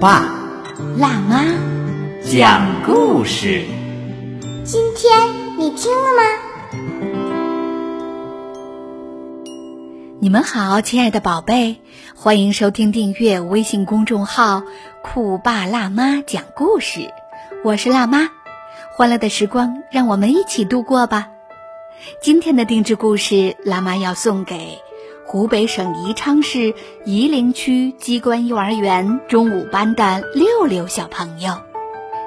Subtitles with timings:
[0.00, 0.32] 爸
[0.96, 1.44] 辣妈，
[2.22, 3.64] 讲故事。
[4.64, 6.22] 今天你听了吗？
[10.20, 11.80] 你们好，亲爱的宝贝，
[12.14, 14.62] 欢迎收听订阅微信公众号
[15.02, 17.12] “酷爸辣妈讲故事”，
[17.64, 18.30] 我是辣妈。
[18.96, 21.26] 欢乐的时光，让我们一起度过吧。
[22.22, 24.78] 今天的定制故事，辣妈要送给
[25.30, 26.72] 湖北省宜昌市
[27.04, 31.52] 夷陵区机关幼儿园中五班的六六小朋友。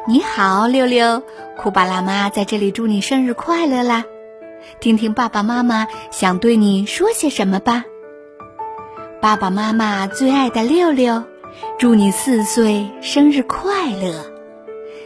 [0.08, 1.24] 你好，六六，
[1.58, 4.06] 库巴辣妈在这里祝你生日快乐啦！
[4.80, 7.86] 听听爸爸妈妈想对你说些什么吧。
[9.20, 11.24] 爸爸妈妈最爱的六六，
[11.80, 14.32] 祝你四岁生日快乐！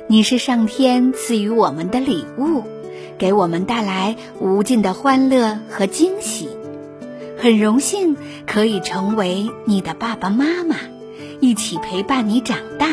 [0.07, 2.61] 你是上天赐予我们的礼物，
[3.17, 6.54] 给我们带来无尽的欢乐和惊喜。
[7.45, 10.77] 很荣幸可以成为你的爸爸妈妈，
[11.39, 12.87] 一起陪伴你长大。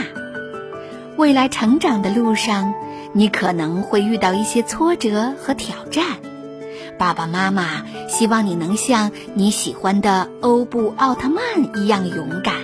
[1.17, 2.75] 未来成长的路上，
[3.15, 6.05] 你可能会遇到一些挫折和挑战。
[6.99, 11.43] 爸爸妈妈希望你能像你喜欢的欧布奥特曼
[11.79, 12.57] 一样勇敢，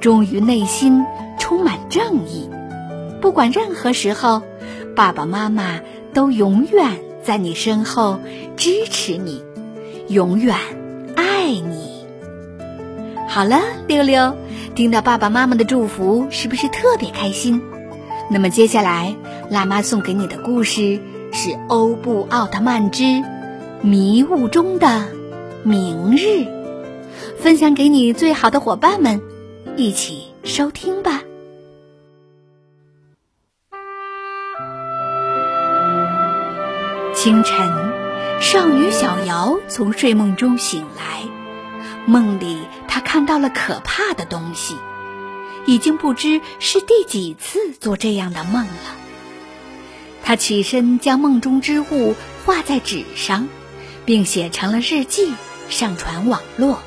[0.00, 1.04] 忠于内心，
[1.38, 2.48] 充满正义。
[3.20, 4.40] 不管任何时候，
[4.96, 5.78] 爸爸妈妈
[6.14, 8.18] 都永远在你身后
[8.56, 9.44] 支持你，
[10.08, 10.56] 永远
[11.22, 12.04] 爱你。
[13.28, 14.36] 好了，六六，
[14.74, 17.62] 听到爸爸妈妈的祝福，是不是特别开心？
[18.28, 19.14] 那么接下来，
[19.48, 23.22] 辣妈送给你的故事是《欧布奥特曼之
[23.80, 25.06] 迷雾中的
[25.62, 26.26] 明日》，
[27.38, 29.20] 分享给你最好的伙伴们，
[29.76, 31.22] 一起收听吧。
[37.22, 37.70] 清晨，
[38.40, 41.22] 少女小瑶从睡梦中醒来，
[42.04, 44.76] 梦里她看到了可怕的东西，
[45.64, 48.96] 已经不知是第几次做这样的梦了。
[50.24, 53.46] 她起身将梦中之物画在纸上，
[54.04, 55.32] 并写成了日记，
[55.68, 56.80] 上传网络。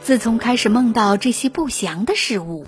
[0.00, 2.64] 自从开始梦到这些不祥的事物，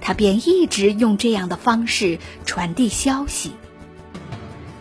[0.00, 3.50] 她便一直用这样的方式传递消息。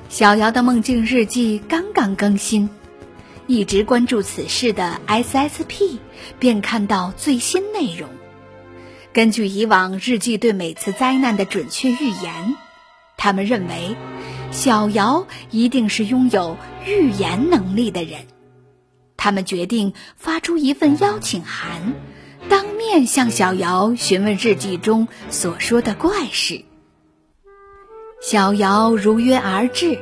[0.10, 2.68] 小瑶的梦境日记刚刚更新，
[3.46, 6.00] 一直关注此事的 SSP
[6.40, 8.10] 便看到最新内容。
[9.14, 12.56] 根据以往日记对每次灾难的准确预言，
[13.18, 13.96] 他们认为
[14.50, 18.22] 小瑶一定是拥有预言能力的人。
[19.16, 21.94] 他们决定发出一份邀请函，
[22.50, 26.64] 当面向小瑶询问日记中所说的怪事。
[28.22, 29.98] 小瑶如约而至，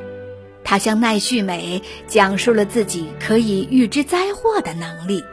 [0.64, 5.24] 她向奈绪美讲述了自己可以预知灾祸的能力，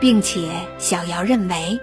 [0.00, 1.78] 并且小瑶认为，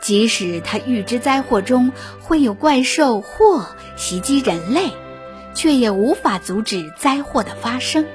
[0.00, 3.66] 即使她预知灾祸中会有怪兽或
[3.96, 4.92] 袭击人类，
[5.54, 8.06] 却也无法阻止灾祸的发生。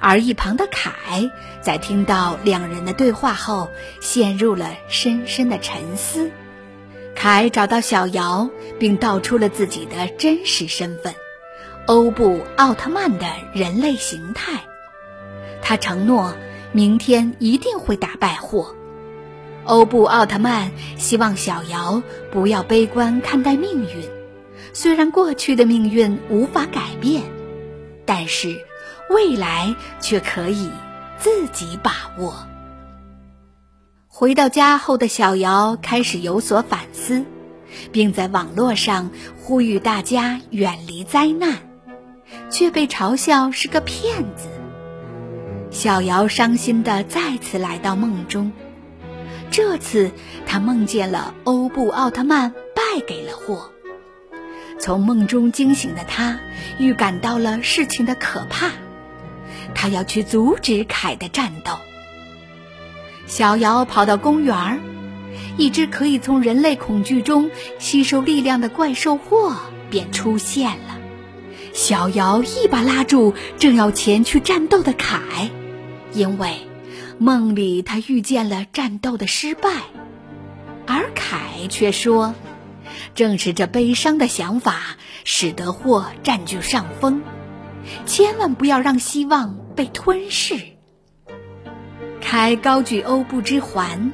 [0.00, 1.30] 而一旁的凯
[1.60, 3.70] 在听到两人的对话后，
[4.00, 6.32] 陷入了深深的沉思。
[7.14, 11.14] 凯找到小瑶，并道出了自己的真实身份——
[11.86, 14.64] 欧布奥特曼的人类形态。
[15.60, 16.34] 他承诺
[16.72, 18.74] 明天一定会打败霍。
[19.64, 22.02] 欧布奥特曼希望小瑶
[22.32, 24.08] 不要悲观看待命运，
[24.72, 27.22] 虽然过去的命运无法改变，
[28.04, 28.60] 但是
[29.08, 30.68] 未来却可以
[31.18, 32.34] 自己把握。
[34.14, 37.24] 回到家后的小瑶开始有所反思，
[37.92, 39.10] 并在网络上
[39.40, 41.56] 呼吁大家远离灾难，
[42.50, 44.48] 却被嘲笑是个骗子。
[45.70, 48.52] 小瑶伤心的再次来到梦中，
[49.50, 50.10] 这次
[50.46, 53.72] 她梦见了欧布奥特曼败给了霍。
[54.78, 56.38] 从梦中惊醒的她，
[56.78, 58.72] 预感到了事情的可怕，
[59.74, 61.72] 她要去阻止凯的战斗。
[63.26, 64.80] 小瑶跑到公园儿，
[65.56, 69.56] 一只可以从人类恐惧中吸收力量的怪兽霍
[69.90, 70.98] 便出现了。
[71.72, 75.50] 小瑶一把拉住正要前去战斗的凯，
[76.12, 76.68] 因为
[77.18, 79.70] 梦里他遇见了战斗的失败。
[80.86, 81.38] 而凯
[81.70, 82.34] 却说
[83.14, 87.22] ：“正是这悲伤的想法，使得祸占据上风。
[88.04, 90.60] 千万不要让希望被吞噬。”
[92.32, 94.10] 凯高举欧布之环，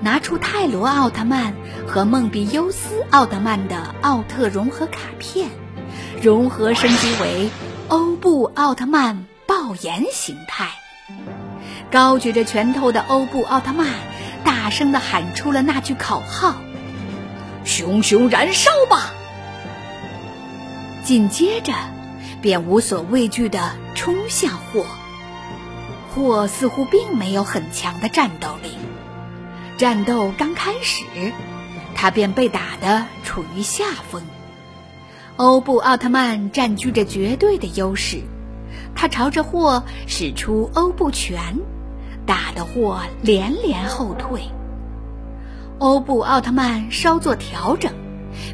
[0.00, 1.52] 拿出泰罗奥特曼
[1.84, 5.50] 和梦比优斯奥特曼的奥特融合卡片，
[6.22, 7.50] 融合升级为
[7.88, 10.68] 欧布奥特曼爆炎形态。
[11.90, 13.88] 高举着拳头的欧布奥特曼
[14.44, 16.54] 大声地喊出了那句口号
[17.66, 19.12] ：“熊熊燃烧吧！”
[21.02, 21.72] 紧接着，
[22.40, 24.86] 便无所畏惧地冲向霍。
[26.16, 28.70] 霍似乎并没有很强的战斗力。
[29.76, 31.04] 战斗刚开始，
[31.94, 34.22] 他便被打得处于下风。
[35.36, 38.22] 欧布奥特曼占据着绝对的优势，
[38.94, 41.58] 他朝着霍使出欧布拳。
[42.24, 44.50] 打得霍连连后退。
[45.78, 47.92] 欧布奥特曼稍作调整，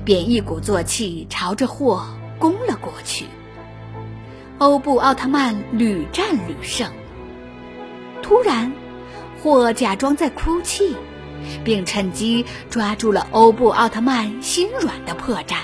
[0.04, 2.06] 便一鼓作气朝着霍
[2.38, 3.24] 攻了过去。
[4.58, 6.90] 欧布奥特曼屡战屡胜。
[8.22, 8.72] 突然，
[9.42, 10.96] 霍假装在哭泣，
[11.64, 15.56] 并趁机抓住了欧布奥特曼心软的破绽，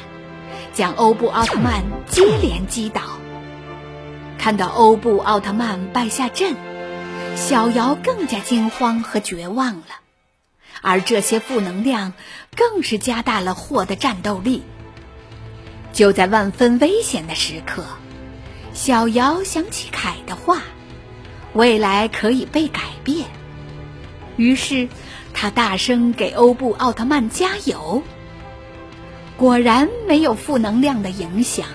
[0.73, 3.01] 将欧布奥特曼接连击倒。
[4.37, 6.55] 看到欧布奥特曼败下阵。
[7.37, 10.01] 小瑶更加惊慌和绝望了，
[10.83, 12.13] 而这些负能量
[12.57, 14.65] 更是加大了霍的战斗力。
[15.93, 17.85] 就在万分危险的时刻，
[18.75, 20.63] 小瑶想起凯的话
[21.55, 23.27] ：“未来可以被改变。”
[24.37, 24.89] 于是，
[25.33, 28.03] 他大声给欧布奥特曼加油。
[29.37, 31.67] 果然没有负能量的影响，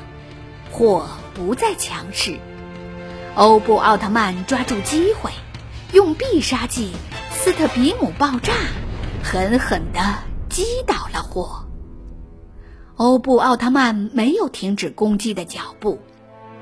[0.72, 2.38] 火不再强势。
[3.36, 5.32] 欧布奥特曼抓住机会。
[5.92, 6.92] 用必杀技
[7.30, 8.52] 斯特比姆爆炸，
[9.24, 10.00] 狠狠地
[10.50, 11.64] 击倒了火。
[12.96, 16.00] 欧布奥特曼没有停止攻击的脚步，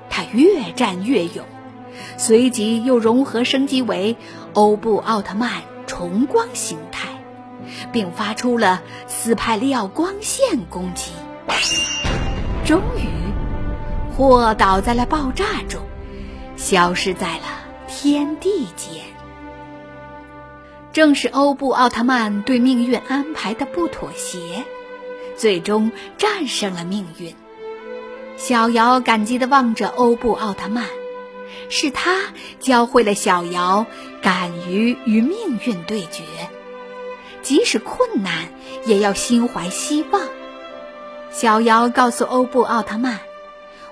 [0.10, 1.46] 他越战越勇，
[2.18, 4.18] 随即又融合升级为
[4.54, 7.10] 欧布奥特曼重光形态，
[7.92, 11.12] 并发出了斯派利奥光线攻击。
[12.66, 13.08] 终于，
[14.16, 15.82] 霍倒在了爆炸中，
[16.56, 17.44] 消失在了
[17.88, 19.04] 天地间。
[20.94, 24.64] 正是欧布奥特曼对命运安排的不妥协，
[25.38, 27.34] 最终战胜了命运。
[28.38, 30.86] 小瑶感激地望着欧布奥特曼，
[31.70, 33.86] 是他教会了小瑶
[34.22, 36.24] 敢于与命运对决，
[37.42, 38.50] 即使困难
[38.86, 40.22] 也要心怀希望。
[41.32, 43.20] 小瑶告诉欧布奥特曼，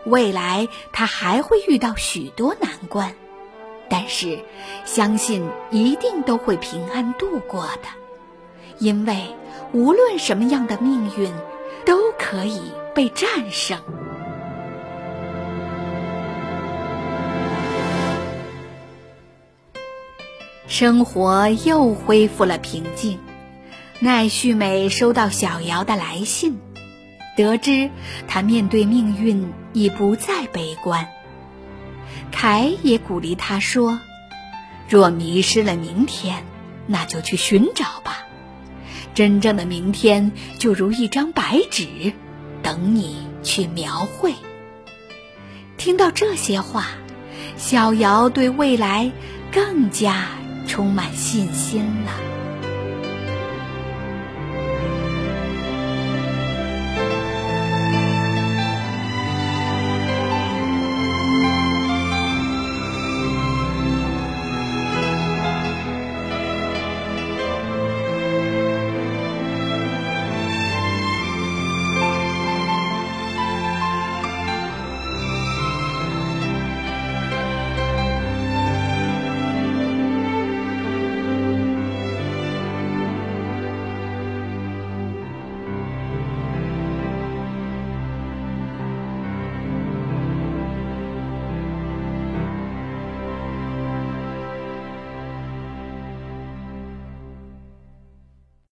[0.04, 3.14] 未来他还会遇到许多难关。
[3.90, 4.40] 但是，
[4.86, 7.90] 相信一定都会平安度过的，
[8.78, 9.36] 因为
[9.72, 11.34] 无论什么样的命运，
[11.86, 13.80] 都可以被战胜。
[20.70, 23.18] 生活又恢复了平静。
[24.00, 26.60] 奈绪美收到小瑶的来信，
[27.36, 27.90] 得知
[28.28, 31.08] 她面对命运已不再悲观。
[32.32, 34.00] 凯也鼓励他说
[34.88, 36.44] ：“若迷失了明天，
[36.86, 38.20] 那就去寻找吧。
[39.16, 42.14] 真正的明天就如一张白纸，
[42.62, 44.36] 等你去描绘。”
[45.78, 46.86] 听到这些话，
[47.58, 49.12] 小瑶对未来
[49.52, 50.28] 更加
[50.70, 52.29] 充满信心了。